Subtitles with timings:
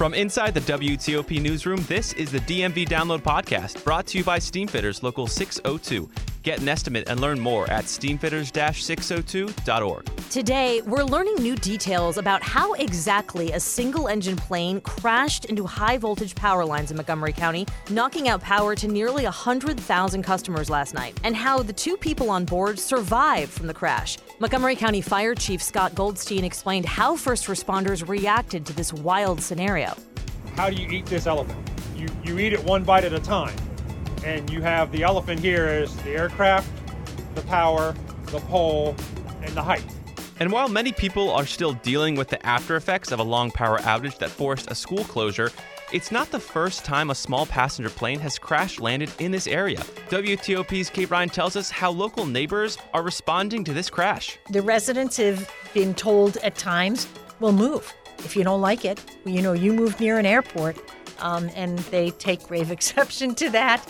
[0.00, 4.38] From inside the WTOP newsroom, this is the DMV Download Podcast, brought to you by
[4.38, 6.29] Steamfitters Local 602.
[6.42, 10.10] Get an estimate and learn more at steamfitters-602.org.
[10.30, 15.98] Today, we're learning new details about how exactly a single engine plane crashed into high
[15.98, 21.20] voltage power lines in Montgomery County, knocking out power to nearly 100,000 customers last night,
[21.24, 24.16] and how the two people on board survived from the crash.
[24.38, 29.94] Montgomery County Fire Chief Scott Goldstein explained how first responders reacted to this wild scenario.
[30.56, 31.58] How do you eat this elephant?
[31.94, 33.54] You, you eat it one bite at a time
[34.24, 36.68] and you have the elephant here is the aircraft,
[37.34, 37.94] the power,
[38.26, 38.94] the pole,
[39.42, 39.84] and the height.
[40.38, 43.78] And while many people are still dealing with the after effects of a long power
[43.80, 45.50] outage that forced a school closure,
[45.92, 49.80] it's not the first time a small passenger plane has crash landed in this area.
[50.08, 54.38] WTOP's Kate Ryan tells us how local neighbors are responding to this crash.
[54.50, 57.06] The residents have been told at times,
[57.40, 57.92] "We'll move.
[58.20, 60.78] If you don't like it, you know, you move near an airport.
[61.18, 63.84] Um, and they take grave exception to that.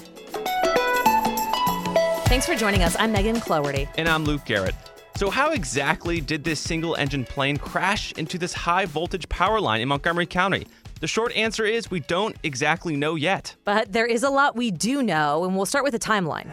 [2.31, 2.95] Thanks for joining us.
[2.97, 3.89] I'm Megan Cloherty.
[3.99, 4.77] And I'm Luke Garrett.
[5.17, 9.81] So, how exactly did this single engine plane crash into this high voltage power line
[9.81, 10.69] in Montgomery County?
[11.01, 13.57] The short answer is we don't exactly know yet.
[13.65, 16.47] But there is a lot we do know, and we'll start with a timeline.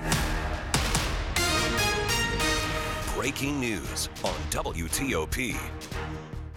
[3.15, 5.55] Breaking news on WTOP.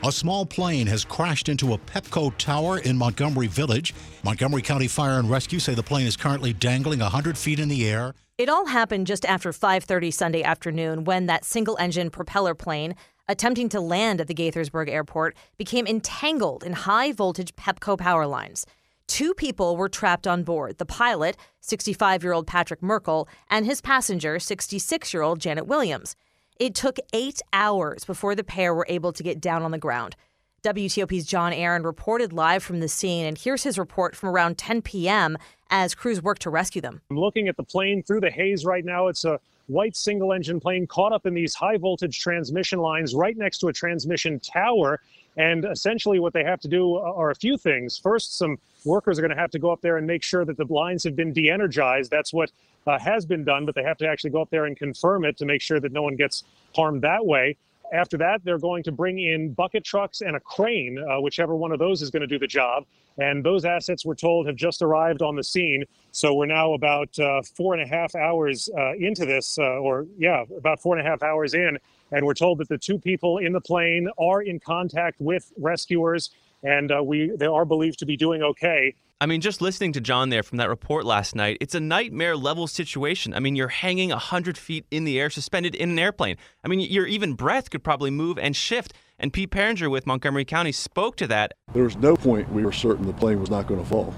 [0.02, 3.94] A small plane has crashed into a Pepco tower in Montgomery Village.
[4.24, 7.86] Montgomery County Fire and Rescue say the plane is currently dangling 100 feet in the
[7.86, 8.14] air.
[8.38, 12.94] It all happened just after 5:30 Sunday afternoon when that single-engine propeller plane
[13.28, 18.64] attempting to land at the Gaithersburg airport became entangled in high-voltage Pepco power lines.
[19.06, 23.82] Two people were trapped on board the pilot, 65 year old Patrick Merkle, and his
[23.82, 26.16] passenger, 66 year old Janet Williams.
[26.60, 30.14] It took eight hours before the pair were able to get down on the ground.
[30.62, 34.82] WTOP's John Aaron reported live from the scene, and here's his report from around 10
[34.82, 35.38] p.m.
[35.70, 37.00] as crews worked to rescue them.
[37.10, 39.08] I'm looking at the plane through the haze right now.
[39.08, 43.36] It's a white single engine plane caught up in these high voltage transmission lines right
[43.36, 45.00] next to a transmission tower.
[45.36, 47.96] And essentially, what they have to do are a few things.
[47.96, 50.56] First, some workers are going to have to go up there and make sure that
[50.56, 52.10] the lines have been de energized.
[52.10, 52.50] That's what
[52.86, 55.36] uh, has been done, but they have to actually go up there and confirm it
[55.38, 56.42] to make sure that no one gets
[56.74, 57.56] harmed that way.
[57.92, 61.72] After that, they're going to bring in bucket trucks and a crane, uh, whichever one
[61.72, 62.84] of those is going to do the job.
[63.18, 65.84] And those assets, we're told, have just arrived on the scene.
[66.12, 70.06] So we're now about uh, four and a half hours uh, into this, uh, or
[70.16, 71.78] yeah, about four and a half hours in.
[72.12, 76.30] And we're told that the two people in the plane are in contact with rescuers,
[76.62, 78.94] and uh, we they are believed to be doing okay.
[79.22, 82.38] I mean, just listening to John there from that report last night, it's a nightmare
[82.38, 83.34] level situation.
[83.34, 86.38] I mean, you're hanging 100 feet in the air, suspended in an airplane.
[86.64, 88.94] I mean, your even breath could probably move and shift.
[89.18, 91.52] And Pete Piringer with Montgomery County spoke to that.
[91.74, 94.14] There was no point we were certain the plane was not going to fall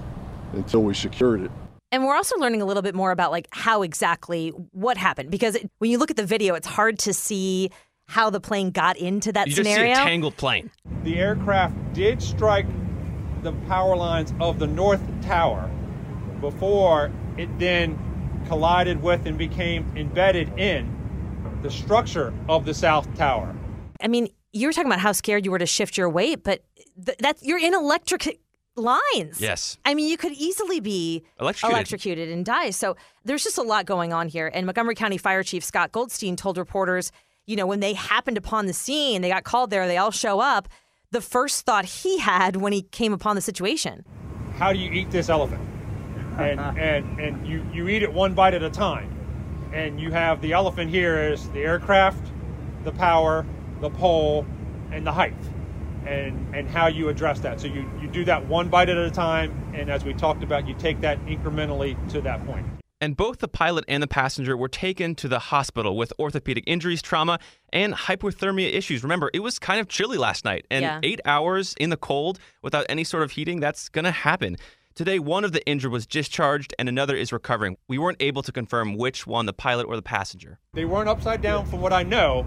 [0.53, 1.51] until we secured it.
[1.91, 5.55] And we're also learning a little bit more about like how exactly what happened because
[5.55, 7.71] it, when you look at the video, it's hard to see
[8.07, 9.87] how the plane got into that you scenario.
[9.87, 10.69] Just see a tangled plane.
[11.03, 12.67] The aircraft did strike
[13.41, 15.69] the power lines of the North Tower
[16.39, 17.99] before it then
[18.47, 20.89] collided with and became embedded in
[21.61, 23.55] the structure of the South Tower.
[24.01, 26.63] I mean, you were talking about how scared you were to shift your weight, but
[27.03, 28.39] th- that's you're in electric
[28.75, 29.39] lines.
[29.39, 29.77] Yes.
[29.85, 31.77] I mean, you could easily be electrocuted.
[31.77, 32.71] electrocuted and die.
[32.71, 34.51] So there's just a lot going on here.
[34.53, 37.11] And Montgomery County Fire Chief Scott Goldstein told reporters,
[37.45, 40.39] you know, when they happened upon the scene, they got called there, they all show
[40.39, 40.67] up
[41.11, 44.03] the first thought he had when he came upon the situation.
[44.55, 45.61] How do you eat this elephant?
[46.37, 49.09] And and and you you eat it one bite at a time.
[49.73, 52.31] And you have the elephant here is the aircraft,
[52.83, 53.45] the power,
[53.81, 54.45] the pole,
[54.91, 55.35] and the height.
[56.05, 57.59] And and how you address that.
[57.59, 60.67] So you, you do that one bite at a time and as we talked about,
[60.67, 62.65] you take that incrementally to that point
[63.03, 67.01] and both the pilot and the passenger were taken to the hospital with orthopedic injuries,
[67.01, 67.37] trauma,
[67.73, 69.03] and hypothermia issues.
[69.03, 71.01] Remember, it was kind of chilly last night, and yeah.
[71.03, 74.55] eight hours in the cold without any sort of heating, that's going to happen.
[74.95, 77.75] Today, one of the injured was discharged and another is recovering.
[77.89, 80.59] We weren't able to confirm which one, the pilot or the passenger.
[80.73, 82.45] They weren't upside down from what I know,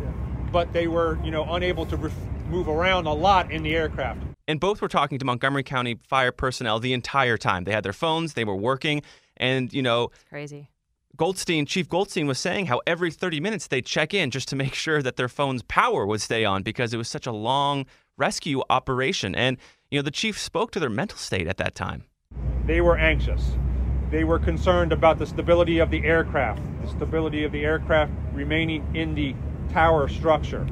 [0.53, 2.13] but they were, you know, unable to re-
[2.49, 4.23] move around a lot in the aircraft.
[4.49, 7.65] And both were talking to Montgomery County fire personnel the entire time.
[7.65, 9.03] They had their phones, they were working,
[9.37, 10.69] and, you know, Crazy.
[11.17, 14.75] Goldstein, Chief Goldstein was saying how every 30 minutes they check in just to make
[14.87, 17.87] sure that their phone's power would stay on because it was such a long
[18.17, 19.35] rescue operation.
[19.35, 19.57] And,
[19.91, 22.05] you know, the chief spoke to their mental state at that time.
[22.67, 23.53] They were anxious.
[24.11, 28.87] They were concerned about the stability of the aircraft, the stability of the aircraft remaining
[28.95, 29.35] in the
[29.73, 30.67] tower structure.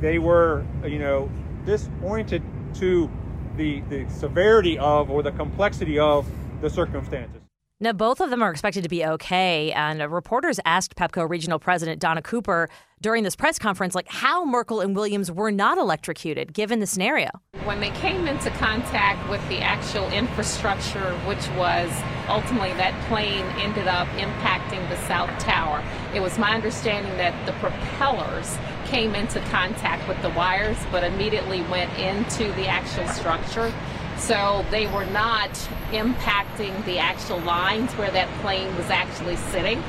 [0.00, 1.30] They were, you know,
[1.64, 2.42] disoriented
[2.74, 3.10] to
[3.56, 6.26] the, the severity of or the complexity of
[6.60, 7.45] the circumstances.
[7.78, 9.70] Now, both of them are expected to be okay.
[9.72, 12.70] And reporters asked Pepco Regional President Donna Cooper
[13.02, 17.28] during this press conference, like, how Merkle and Williams were not electrocuted given the scenario.
[17.64, 21.90] When they came into contact with the actual infrastructure, which was
[22.28, 25.84] ultimately that plane ended up impacting the South Tower,
[26.14, 28.56] it was my understanding that the propellers
[28.86, 33.70] came into contact with the wires, but immediately went into the actual structure.
[34.18, 35.50] So they were not
[35.90, 39.82] impacting the actual lines where that plane was actually sitting.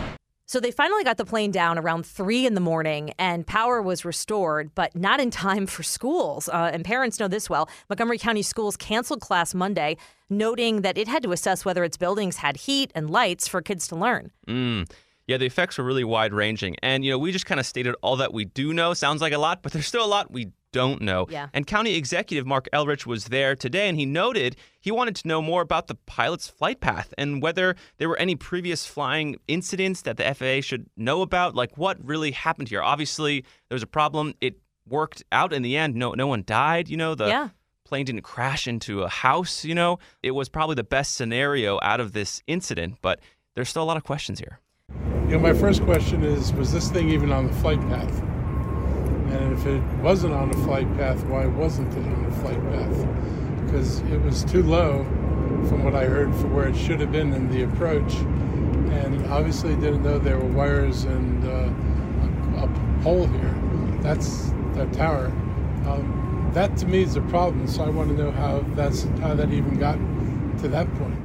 [0.50, 4.06] So they finally got the plane down around three in the morning and power was
[4.06, 6.48] restored, but not in time for schools.
[6.48, 7.70] Uh, and parents know this well.
[7.90, 9.98] Montgomery County Schools canceled class Monday,
[10.30, 13.90] noting that it had to assess whether its buildings had heat and lights for kids
[13.90, 14.32] to learn.
[14.48, 14.90] Mm.
[15.26, 16.78] Yeah, the effects were really wide ranging.
[16.82, 18.94] And, you know, we just kind of stated all that we do know.
[18.94, 21.26] Sounds like a lot, but there's still a lot we don't know.
[21.30, 21.48] Yeah.
[21.54, 25.42] And County Executive Marc Elrich was there today, and he noted he wanted to know
[25.42, 30.18] more about the pilot's flight path and whether there were any previous flying incidents that
[30.18, 31.56] the FAA should know about.
[31.56, 32.82] Like, what really happened here?
[32.84, 34.34] Obviously, there was a problem.
[34.40, 35.96] It worked out in the end.
[35.96, 36.90] No, no one died.
[36.90, 37.50] You know, the Yeah.
[37.84, 39.66] plane didn't crash into a house.
[39.66, 43.20] You know, it was probably the best scenario out of this incident, but
[43.56, 44.60] there's still a lot of questions here.
[45.28, 48.22] You know, my first question is was this thing even on the flight path?
[49.30, 53.66] And if it wasn't on the flight path, why wasn't it on the flight path?
[53.66, 55.04] Because it was too low
[55.68, 58.14] from what I heard for where it should have been in the approach.
[58.14, 63.56] And obviously didn't know there were wires and uh, a, a pole here.
[64.02, 65.28] That's the tower.
[65.86, 67.68] Um, that to me is a problem.
[67.68, 69.98] So I want to know how that's how that even got
[70.62, 71.17] to that point.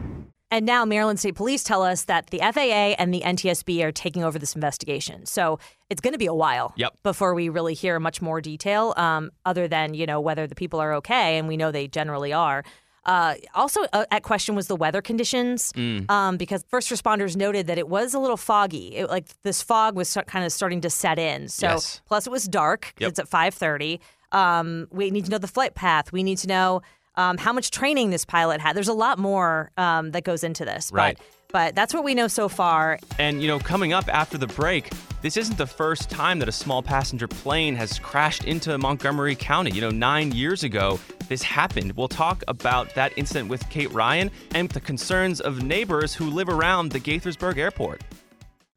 [0.52, 4.22] And now Maryland State Police tell us that the FAA and the NTSB are taking
[4.22, 5.25] over this investigation.
[5.25, 5.58] So
[5.88, 6.99] it's going to be a while Yep.
[7.02, 10.78] before we really hear much more detail, um, other than you know whether the people
[10.78, 12.64] are okay, and we know they generally are.
[13.06, 16.08] Uh, also, uh, at question was the weather conditions, Mm.
[16.10, 18.94] um, because first responders noted that it was a little foggy.
[18.94, 21.48] It, like this fog was kind of starting to set in.
[21.48, 22.02] So Yes.
[22.06, 22.93] plus it was dark.
[22.98, 23.08] Yep.
[23.10, 24.00] It's at five thirty.
[24.32, 26.12] Um, we need to know the flight path.
[26.12, 26.82] We need to know
[27.16, 28.76] um, how much training this pilot had.
[28.76, 30.90] There's a lot more um, that goes into this.
[30.92, 31.16] Right.
[31.16, 32.98] But, but that's what we know so far.
[33.18, 36.52] And, you know, coming up after the break, this isn't the first time that a
[36.52, 39.70] small passenger plane has crashed into Montgomery County.
[39.70, 40.98] You know, nine years ago,
[41.28, 41.92] this happened.
[41.92, 46.48] We'll talk about that incident with Kate Ryan and the concerns of neighbors who live
[46.48, 48.02] around the Gaithersburg Airport.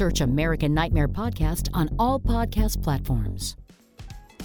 [0.00, 3.54] Search American Nightmare Podcast on all podcast platforms.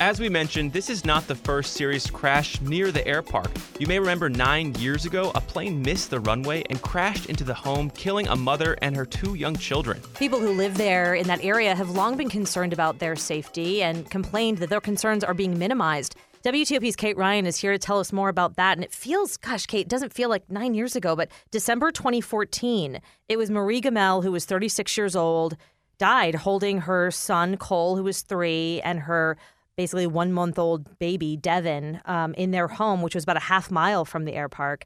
[0.02, 3.50] As we mentioned, this is not the first serious crash near the air park.
[3.80, 7.54] You may remember nine years ago, a plane missed the runway and crashed into the
[7.54, 10.02] home, killing a mother and her two young children.
[10.20, 14.10] People who live there in that area have long been concerned about their safety and
[14.10, 16.18] complained that their concerns are being minimized.
[16.46, 18.78] WTOP's Kate Ryan is here to tell us more about that.
[18.78, 23.38] And it feels, gosh, Kate, doesn't feel like nine years ago, but December 2014, it
[23.38, 25.58] was Marie Gemmell, who was 36 years old,
[25.98, 29.38] died holding her son, Cole, who was three, and her
[29.75, 33.72] basically one month old baby, Devin, um, in their home, which was about a half
[33.72, 34.86] mile from the air park.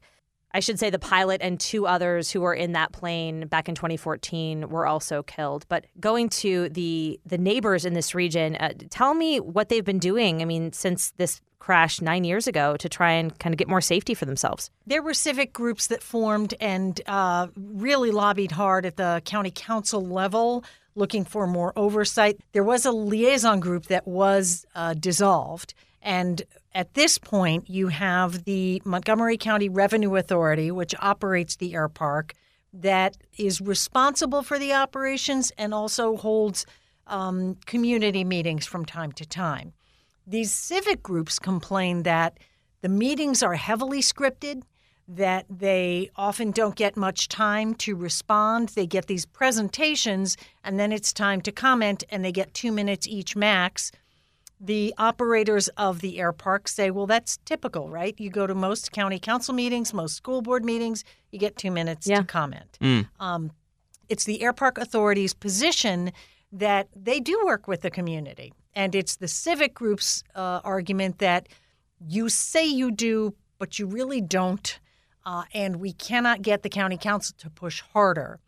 [0.52, 3.74] I should say the pilot and two others who were in that plane back in
[3.74, 5.64] 2014 were also killed.
[5.68, 9.98] But going to the the neighbors in this region, uh, tell me what they've been
[9.98, 10.42] doing.
[10.42, 13.82] I mean, since this crash nine years ago, to try and kind of get more
[13.82, 14.70] safety for themselves.
[14.86, 20.04] There were civic groups that formed and uh, really lobbied hard at the county council
[20.04, 20.64] level,
[20.94, 22.40] looking for more oversight.
[22.52, 25.74] There was a liaison group that was uh, dissolved.
[26.02, 26.42] And
[26.72, 32.32] at this point, you have the Montgomery County Revenue Authority, which operates the air park,
[32.72, 36.64] that is responsible for the operations and also holds
[37.08, 39.72] um, community meetings from time to time.
[40.26, 42.38] These civic groups complain that
[42.82, 44.62] the meetings are heavily scripted,
[45.08, 48.68] that they often don't get much time to respond.
[48.70, 53.08] They get these presentations, and then it's time to comment, and they get two minutes
[53.08, 53.90] each max
[54.60, 58.14] the operators of the air park say, well, that's typical, right?
[58.20, 61.02] You go to most county council meetings, most school board meetings,
[61.32, 62.18] you get two minutes yeah.
[62.18, 62.78] to comment.
[62.80, 63.08] Mm.
[63.18, 63.52] Um,
[64.10, 66.12] it's the air park authority's position
[66.52, 68.52] that they do work with the community.
[68.74, 71.48] And it's the civic group's uh, argument that
[72.06, 74.78] you say you do, but you really don't.
[75.24, 78.40] Uh, and we cannot get the county council to push harder.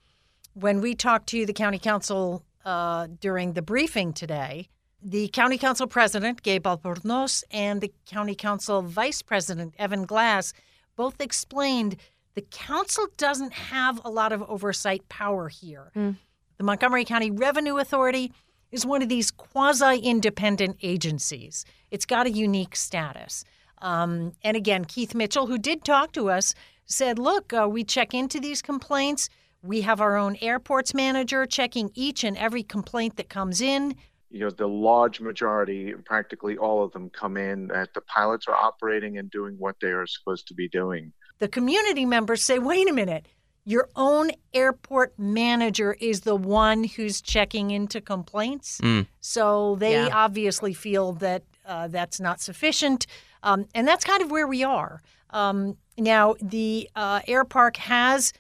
[0.54, 4.68] When we talked to the county council uh, during the briefing today,
[5.04, 10.52] the county council president, Gabe Albornoz, and the county council vice president, Evan Glass,
[10.96, 11.96] both explained
[12.34, 15.90] the council doesn't have a lot of oversight power here.
[15.94, 16.16] Mm.
[16.58, 18.32] The Montgomery County Revenue Authority
[18.70, 23.44] is one of these quasi independent agencies, it's got a unique status.
[23.78, 26.54] Um, and again, Keith Mitchell, who did talk to us,
[26.86, 29.28] said, Look, uh, we check into these complaints.
[29.62, 33.96] We have our own airports manager checking each and every complaint that comes in
[34.32, 38.54] you know the large majority practically all of them come in that the pilots are
[38.54, 41.12] operating and doing what they are supposed to be doing.
[41.38, 43.26] The community members say wait a minute.
[43.64, 48.80] Your own airport manager is the one who's checking into complaints?
[48.82, 49.06] Mm.
[49.20, 50.08] so they Yeah.
[50.12, 53.06] obviously feel that uh, that's not sufficient.
[53.44, 55.00] Um, and that's kind of where we are.
[55.30, 58.32] Um, now the uh, air park has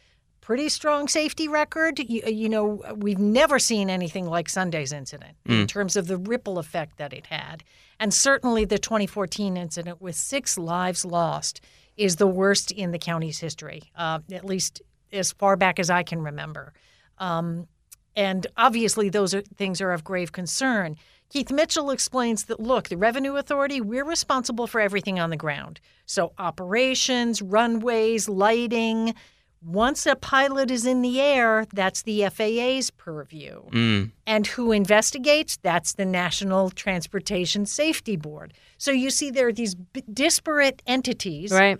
[0.42, 1.98] pretty strong safety record.
[1.98, 5.68] You, you, know, we've never seen anything like Sunday's incident in Mm.
[5.68, 7.64] terms of the ripple effect that it had.
[7.98, 11.60] And certainly the 2014 incident with six lives lost
[11.96, 14.82] is the worst in the county's history, uh, at least
[15.12, 16.72] as far back as I can remember.
[17.18, 17.68] Um,
[18.16, 20.96] and obviously, those are, things are of grave concern.
[21.30, 25.80] Keith Mitchell explains that look, the Revenue Authority, we're responsible for everything on the ground.
[26.04, 29.14] So, operations, runways, lighting.
[29.64, 33.62] Once a pilot is in the air, that's the FAA's purview.
[33.70, 34.10] Mm.
[34.26, 35.56] And who investigates?
[35.58, 38.54] That's the National Transportation Safety Board.
[38.76, 41.52] So you see, there are these b- disparate entities.
[41.52, 41.78] Right.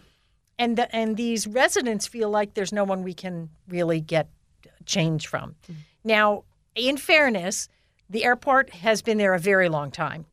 [0.58, 4.28] And, the, and these residents feel like there's no one we can really get
[4.86, 5.56] change from.
[6.04, 7.68] Now, in fairness,
[8.08, 10.26] the airport has been there a very long time.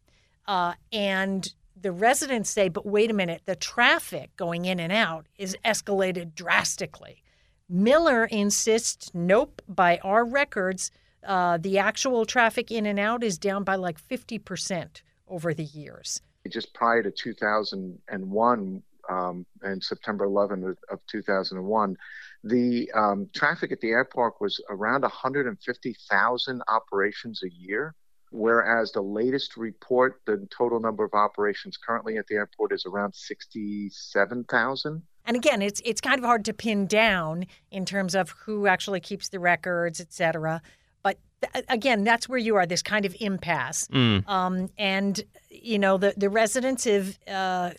[0.48, 5.27] Uh, and the residents say, but wait a minute, the traffic going in and out
[5.38, 7.24] is escalated drastically.
[7.70, 10.90] Miller insists, nope, by our records,
[11.26, 16.22] uh, the actual traffic in and out is down by like 50% over the years.
[16.50, 21.96] just prior to 2001 um, and September 11 of, of 2001,
[22.44, 27.94] the um, traffic at the airport was around 150,000 operations a year,
[28.32, 33.14] whereas the latest report, the total number of operations currently at the airport is around
[33.14, 35.04] 67,000.
[35.30, 39.00] And again, it's it's kind of hard to pin down in terms of who actually
[39.00, 40.60] keeps the records, et cetera.
[41.04, 41.20] But
[41.54, 43.88] th- again, that's where you are, this kind of impasse.
[43.90, 44.28] Mm.
[44.28, 45.22] Um, and
[45.52, 47.70] you know, the the residents have uh,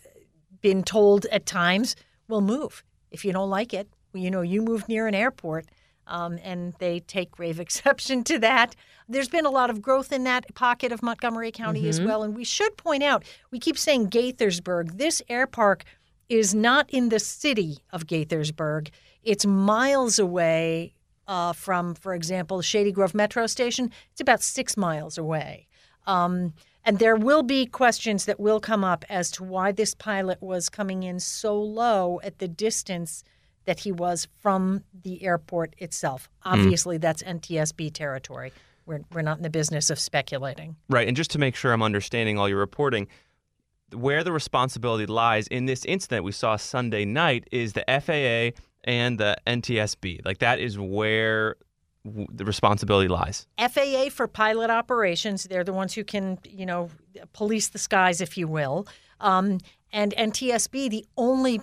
[0.60, 1.96] been told at times,
[2.28, 5.66] will move if you don't like it." Well, you know, you move near an airport,
[6.06, 8.76] um, and they take grave exception to that.
[9.08, 12.06] There's been a lot of growth in that pocket of Montgomery County as Mhm.
[12.06, 14.98] well, and we should point out we keep saying Gaithersburg.
[14.98, 15.82] This air park
[16.30, 18.88] is not in the city of Gaithersburg.
[19.22, 20.94] It's miles away
[21.26, 23.90] uh, from, for example, Shady Grove Metro Station.
[24.12, 25.66] It's about six miles away.
[26.06, 30.40] Um, and there will be questions that will come up as to why this pilot
[30.40, 33.22] was coming in so low at the distance
[33.66, 36.30] that he was from the airport itself.
[36.44, 38.52] Obviously, that's NTSB territory.
[38.86, 40.76] We're, we're not in the business of speculating.
[40.88, 41.06] Right.
[41.06, 43.08] And just to make sure I'm understanding all your reporting,
[43.94, 49.18] where the responsibility lies in this incident we saw Sunday night is the FAA and
[49.18, 50.24] the NTSB.
[50.24, 51.56] Like that is where
[52.04, 53.46] w- the responsibility lies.
[53.58, 56.90] FAA for pilot operations, they're the ones who can, you know,
[57.32, 58.86] police the skies, if you will.
[59.20, 59.58] Um,
[59.92, 61.60] and NTSB, the only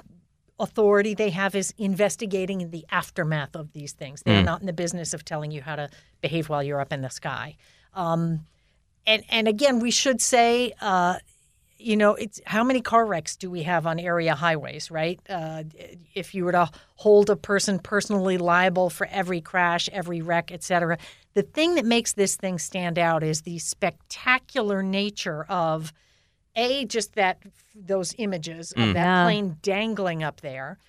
[0.59, 4.21] authority they have is investigating the aftermath of these things.
[4.25, 4.45] They're Mm.
[4.45, 5.89] not in the business of telling you how to
[6.21, 7.55] behave while you're up in the sky.
[7.93, 8.45] Um,
[9.05, 11.17] and and again, we should say, uh,
[11.79, 15.19] you know, it's how many car wrecks do we have on area highways, right?
[15.29, 15.63] Uh,
[16.13, 20.63] if you were to hold a person personally liable for every crash, every wreck, et
[20.63, 20.97] cetera,
[21.33, 25.93] the thing that makes this thing stand out is the spectacular nature of
[26.55, 27.39] a just that
[27.75, 28.93] those images of Mm.
[28.93, 29.23] that Yeah.
[29.23, 30.79] plane dangling up there.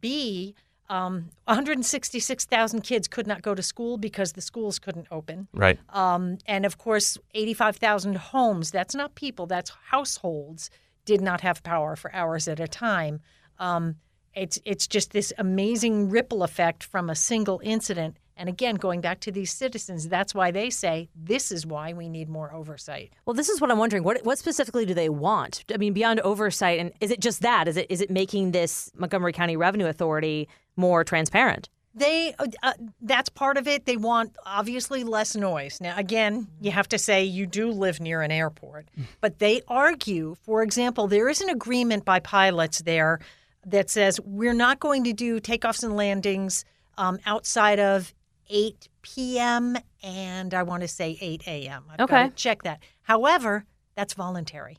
[0.00, 0.54] B,
[0.88, 5.48] um, 166,000 kids could not go to school because the schools couldn't open.
[5.52, 5.78] Right.
[5.90, 10.70] Um, and of course, 85,000 homes, that's not people, that's households,
[11.04, 13.20] did not have power for hours at a time.
[13.58, 13.96] Um,
[14.34, 18.16] it's, it's just this amazing ripple effect from a single incident.
[18.36, 22.08] And again, going back to these citizens, that's why they say this is why we
[22.08, 23.12] need more oversight.
[23.24, 24.02] Well, this is what I'm wondering.
[24.02, 25.64] What what specifically do they want?
[25.72, 27.66] I mean, beyond oversight, and is it just that?
[27.66, 31.70] Is it is it making this Montgomery County Revenue Authority more transparent?
[31.94, 33.86] They uh, uh, that's part of it.
[33.86, 35.80] They want obviously less noise.
[35.80, 38.86] Now again, you have to say you do live near an airport.
[39.22, 43.20] But they argue, for example, there is an agreement by pilots there
[43.64, 46.66] that says we're not going to do takeoffs and landings
[46.98, 48.14] um, outside of
[48.48, 49.76] 8 p.m.
[50.02, 51.84] and I want to say 8 a.m.
[51.90, 52.28] I've got Okay.
[52.28, 52.80] to check that.
[53.02, 54.78] However, that's voluntary.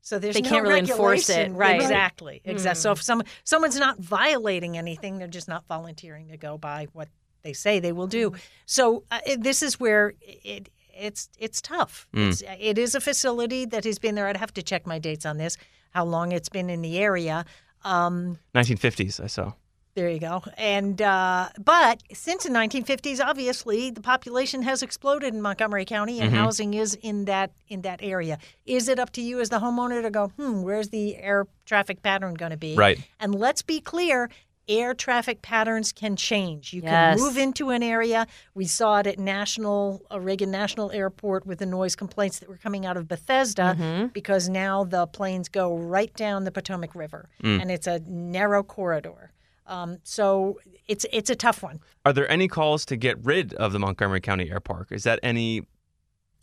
[0.00, 1.76] So there's They no can't really enforce it, right.
[1.80, 2.42] Exactly.
[2.44, 2.80] Exactly.
[2.80, 2.92] So Mm.
[2.92, 7.08] if some someone's not violating anything, they're just not volunteering to go by what
[7.42, 8.34] they say they will do.
[8.66, 12.06] So uh, it- this is where it it's it's tough.
[12.14, 12.28] Mm.
[12.30, 14.26] It's, it is a facility that has been there.
[14.28, 15.56] I'd have to check my dates on this.
[15.90, 17.44] How long it's been in the area.
[17.82, 19.52] Um, 1950s, I saw.
[19.94, 20.42] There you go.
[20.56, 26.32] And uh, but since the 1950s, obviously the population has exploded in Montgomery County, and
[26.32, 26.36] Mhm.
[26.36, 28.38] housing is in that in that area.
[28.66, 32.02] Is it up to you as the homeowner to go, hmm, where's the air traffic
[32.02, 32.74] pattern going to be?
[32.74, 32.98] Right.
[33.20, 34.30] And let's be clear.
[34.66, 36.72] Air traffic patterns can change.
[36.72, 37.18] You Yes.
[37.18, 38.26] can move into an area.
[38.54, 42.56] We saw it at National uh, Reagan National Airport with the noise complaints that were
[42.56, 44.14] coming out of Bethesda Mhm.
[44.14, 47.60] because now the planes go right down the Potomac River, Mm.
[47.60, 49.32] and it's a narrow corridor.
[49.66, 51.80] Um, so it's it's a tough one.
[52.04, 54.88] Are there any calls to get rid of the Montgomery County Air Park?
[54.92, 55.62] Is that any?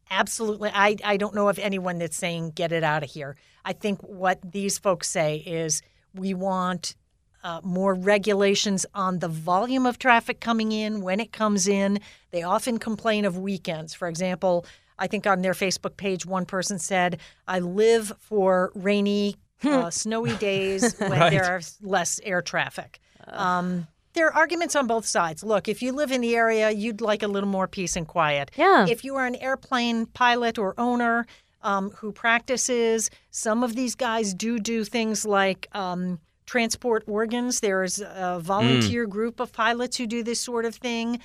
[0.10, 3.38] Absolutely, I I don't know of anyone that's saying get it out of here.
[3.64, 5.82] I think what these folks say is
[6.14, 6.96] we want.
[7.44, 12.00] Uh, more regulations on the volume of traffic coming in when it comes in.
[12.30, 13.96] They often complain of weekends.
[13.96, 14.64] For example,
[15.00, 20.36] I think on their Facebook page, one person said, "I live for rainy, uh, snowy
[20.36, 21.32] days when Right.
[21.32, 25.44] there are less air traffic." Um, there are arguments on both sides.
[25.44, 28.52] Look, if you live in the area, you'd like a little more peace and quiet.
[28.58, 28.86] Yeah.
[28.88, 31.26] If you are an airplane pilot or owner
[31.62, 37.62] um, who practices, some of these guys do do things like um, transport organs.
[37.62, 41.20] There's a volunteer group of pilots who do this sort of thing.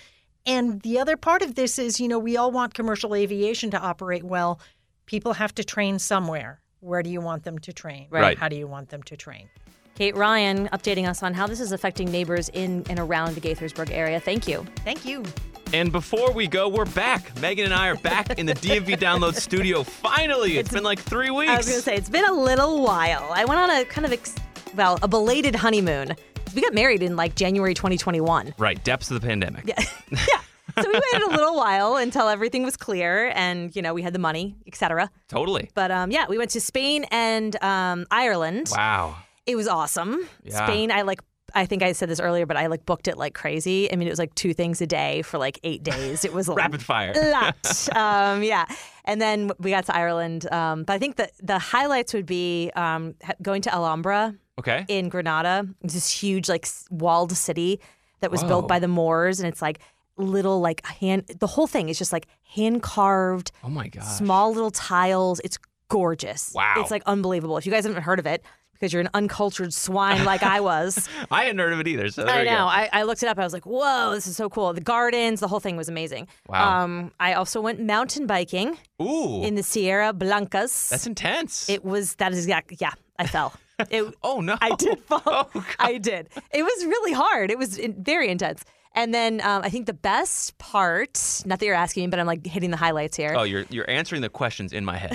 [0.44, 3.78] And the other part of this is, you know, we all want commercial aviation to
[3.78, 4.60] operate well.
[5.06, 6.60] People have to train somewhere.
[6.78, 8.06] Where do you want them to train?
[8.10, 8.38] Right.
[8.38, 9.48] How do you want them to train?
[9.96, 13.90] Kate Ryan updating us on how this is affecting neighbors in and around the Gaithersburg
[13.90, 14.20] area.
[14.20, 14.66] Thank you.
[14.84, 15.24] Thank you.
[15.72, 17.34] And before we go, we're back.
[17.40, 19.82] Megan and I are back in the DMV Download Studio.
[19.82, 21.50] Finally, it's been like three weeks.
[21.50, 23.30] I was going to say, it's been a little while.
[23.32, 24.36] I went on a kind of, ex-
[24.76, 26.14] well, a belated honeymoon.
[26.54, 28.54] We got married in like January 2021.
[28.58, 29.64] Right, depths of the pandemic.
[30.10, 30.40] Yeah.
[30.82, 34.12] So we waited a little while until everything was clear and, you know, we had
[34.12, 35.10] the money, etc.
[35.26, 35.70] Totally.
[35.74, 38.68] But um, yeah, we went to Spain and um, Ireland.
[38.76, 39.16] Wow.
[39.46, 40.28] It was awesome.
[40.44, 40.66] Yeah.
[40.66, 41.20] Spain, I like.
[41.54, 43.90] I think I said this earlier, but I like booked it like crazy.
[43.90, 46.24] I mean, it was like two things a day for like eight days.
[46.24, 47.14] It was a Rapid fire.
[47.14, 47.96] lot.
[47.96, 48.64] um, yeah,
[49.04, 50.50] and then we got to Ireland.
[50.52, 54.84] Um, but I think that the highlights would be um, going to Alhambra Okay.
[54.88, 55.66] in Granada.
[55.82, 57.80] It's this huge like walled city
[58.20, 58.48] that was Whoa.
[58.48, 59.78] built by the Moors, and it's like
[60.16, 61.26] little like hand.
[61.38, 63.52] The whole thing is just like hand carved.
[63.62, 64.02] Oh my god!
[64.02, 65.40] Small little tiles.
[65.44, 66.52] It's gorgeous.
[66.54, 66.74] Wow.
[66.78, 67.56] It's like unbelievable.
[67.56, 68.42] If you guys haven't heard of it.
[68.78, 71.08] Because you're an uncultured swine like I was.
[71.30, 72.08] I hadn't heard of it either.
[72.10, 72.66] So there I know.
[72.66, 73.38] I, I looked it up.
[73.38, 74.72] I was like, whoa, this is so cool.
[74.72, 76.28] The gardens, the whole thing was amazing.
[76.48, 76.82] Wow.
[76.84, 79.42] Um, I also went mountain biking Ooh.
[79.42, 80.90] in the Sierra Blancas.
[80.90, 81.68] That's intense.
[81.68, 82.74] It was, that is exact.
[82.80, 83.52] Yeah, I fell.
[83.90, 84.56] It, oh, no.
[84.62, 85.50] I did fall.
[85.78, 86.30] I did.
[86.50, 87.50] It was really hard.
[87.50, 88.64] It was very intense.
[88.94, 92.26] And then um, I think the best part, not that you're asking me, but I'm
[92.26, 95.12] like hitting the highlights here, Oh, you're you're answering the questions in my head.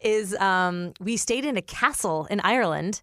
[0.00, 3.02] Is um, we stayed in a castle in Ireland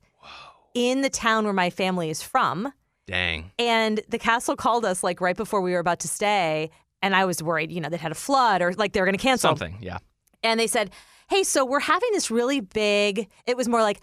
[0.74, 2.72] in the town where my family is from.
[3.08, 3.52] Dang.
[3.58, 6.70] And the castle called us like right before we were about to stay.
[7.02, 9.18] And I was worried, you know, they'd had a flood or like they were going
[9.18, 9.50] to cancel.
[9.50, 9.78] Something.
[9.80, 10.00] Yeah.
[10.44, 10.92] And they said,
[11.30, 14.02] hey, so we're having this really big, it was more like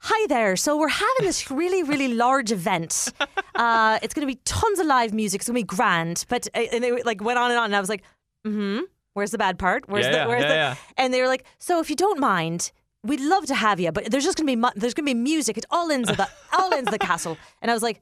[0.00, 0.56] Hi there.
[0.56, 3.12] So we're having this really, really large event.
[3.54, 5.40] Uh, it's going to be tons of live music.
[5.40, 6.24] It's going to be grand.
[6.28, 8.02] But uh, and they like went on and on, and I was like,
[8.46, 8.84] mm-hmm.
[9.18, 9.88] Where's the bad part?
[9.88, 11.02] Where's Yeah, the yeah, where's yeah, the?
[11.02, 12.72] And they were like, so if you don't mind,
[13.04, 15.14] we'd love to have you, but there's just going to be mu- there's to be
[15.14, 16.28] music at all ends of the
[16.58, 17.36] all ends the castle.
[17.60, 18.00] And I was like,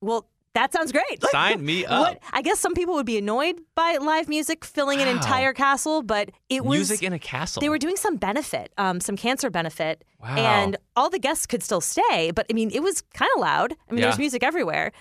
[0.00, 0.26] well.
[0.54, 1.22] That sounds great.
[1.22, 2.00] Like, Sign me up.
[2.00, 6.02] What, I guess some people would be annoyed by live music filling an entire castle,
[6.02, 7.60] but it was Music in a castle.
[7.62, 10.36] they were doing some benefit, um, some cancer benefit, Wow.
[10.36, 12.32] and all the guests could still stay.
[12.36, 13.72] But I mean, it was kind of loud.
[13.88, 14.24] I mean, there's Yeah.
[14.24, 14.92] music everywhere.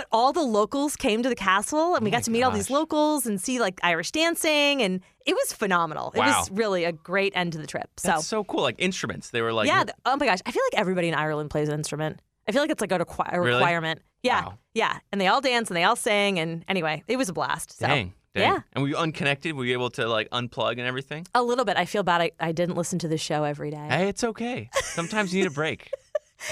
[0.00, 2.50] But all the locals came to the castle, and we Oh got to meet all
[2.50, 6.10] these locals and see like Irish dancing, and it was phenomenal.
[6.14, 7.90] It was really a great end to the trip.
[7.98, 8.62] So, That's so cool.
[8.62, 9.28] Like instruments.
[9.28, 9.84] They were like, yeah.
[9.84, 12.22] th- oh my gosh, I feel like everybody in Ireland plays an instrument.
[12.48, 13.58] I feel like it's like a, a Really?
[13.58, 14.00] requirement.
[14.22, 14.58] Yeah, Wow.
[14.72, 15.00] yeah.
[15.12, 17.78] And they all dance and they all sing, and anyway, it was a blast.
[17.78, 18.54] So, dang, dang.
[18.54, 18.60] Yeah.
[18.72, 19.54] And were you unconnected?
[19.54, 21.26] Were you able to like unplug and everything?
[21.34, 21.76] A little bit.
[21.76, 22.22] I feel bad.
[22.22, 23.86] I, I didn't listen to the show every day.
[23.90, 24.70] Hey, it's okay.
[24.82, 25.90] Sometimes you need a break.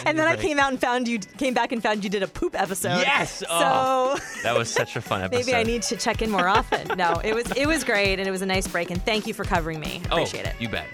[0.05, 2.29] and then I came out and found you came back and found you did a
[2.29, 2.99] poop episode.
[3.01, 3.39] Yes!
[3.39, 5.47] So Oh, That was such a fun episode.
[5.47, 6.97] maybe I need to check in more often.
[6.97, 9.35] no, it was it was great and it was a nice break and thank you
[9.35, 10.01] for covering me.
[10.07, 10.57] Appreciate oh, it.
[10.61, 10.87] You bet.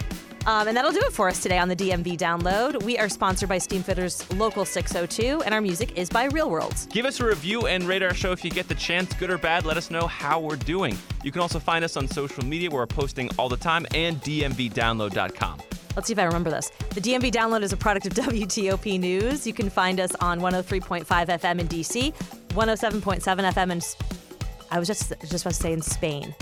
[0.46, 2.82] Um, and that'll do it for us today on the DMV download.
[2.82, 6.86] We are sponsored by Steamfitters Local 602 and our music is by Real Worlds.
[6.86, 9.38] Give us a review and rate our show if you get the chance, good or
[9.38, 9.64] bad.
[9.64, 10.98] Let us know how we're doing.
[11.22, 12.70] You can also find us on social media.
[12.70, 15.60] We're posting all the time and dmvdownload.com.
[15.96, 16.70] Let's see if I remember this.
[16.90, 19.46] The DMV download is a product of WTOP News.
[19.46, 22.14] You can find us on 103.5 FM in DC,
[22.48, 23.80] 107.7 FM in
[24.70, 26.34] I was just just about to say in Spain.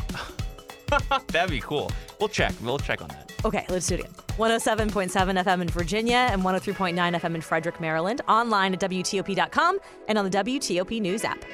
[1.28, 1.90] That'd be cool.
[2.18, 2.54] We'll check.
[2.62, 3.32] We'll check on that.
[3.44, 4.12] Okay, let's do it again.
[4.38, 5.10] 107.7
[5.44, 8.20] FM in Virginia and 103.9 FM in Frederick, Maryland.
[8.28, 11.44] Online at WTOP.com and on the WTOP News app.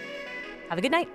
[0.68, 1.08] Have a good night.